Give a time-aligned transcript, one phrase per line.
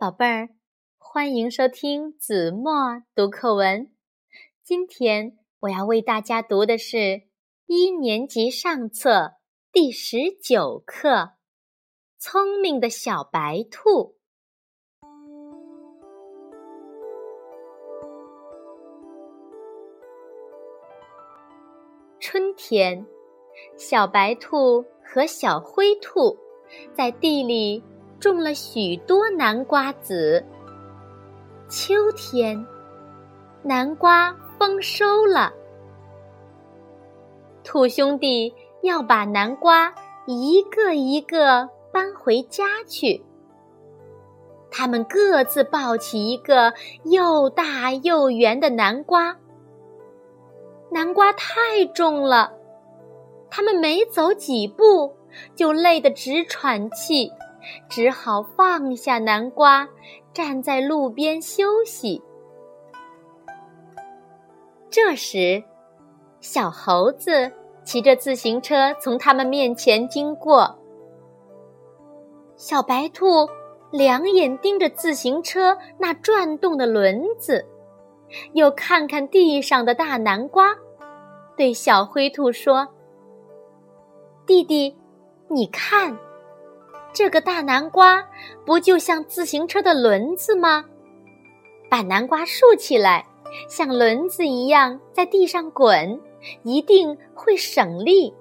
[0.00, 0.50] 宝贝儿，
[0.96, 3.90] 欢迎收听子墨读课文。
[4.62, 7.22] 今天我要为大家读的是
[7.66, 9.32] 一年级上册
[9.72, 11.08] 第十九课
[12.16, 14.14] 《聪明的小白兔》。
[22.20, 23.04] 春天，
[23.76, 26.38] 小白兔和小灰兔
[26.94, 27.82] 在地里。
[28.20, 30.44] 种了许多南瓜籽。
[31.68, 32.66] 秋天，
[33.62, 35.52] 南瓜丰收了。
[37.62, 39.94] 兔兄弟要把南瓜
[40.26, 43.22] 一个一个搬回家去。
[44.70, 46.72] 他们各自抱起一个
[47.04, 49.36] 又大又圆的南瓜。
[50.90, 52.52] 南瓜太重了，
[53.50, 55.14] 他们没走几步
[55.54, 57.30] 就累得直喘气。
[57.88, 59.88] 只好放下南瓜，
[60.32, 62.22] 站在路边休息。
[64.90, 65.62] 这时，
[66.40, 67.52] 小猴子
[67.84, 70.78] 骑着自行车从他们面前经过。
[72.56, 73.48] 小白兔
[73.90, 77.64] 两眼盯着自行车那转动的轮子，
[78.52, 80.74] 又看看地上的大南瓜，
[81.56, 82.88] 对小灰兔说
[84.46, 84.96] ：“弟弟，
[85.48, 86.18] 你看。”
[87.18, 88.24] 这个大南瓜
[88.64, 90.84] 不就像自行车的轮子吗？
[91.90, 93.26] 把南瓜竖起来，
[93.68, 96.20] 像轮子一样在地上滚，
[96.62, 98.32] 一定会省力。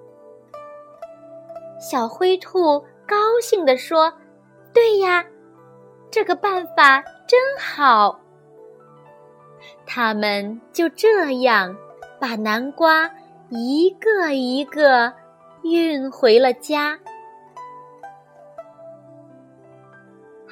[1.79, 4.13] 小灰兔高兴地说
[4.71, 5.25] ：“对呀，
[6.11, 8.19] 这个办法真好。”
[9.87, 11.75] 他们就这样
[12.19, 13.09] 把南瓜
[13.49, 15.11] 一个一个
[15.63, 16.95] 运回了家。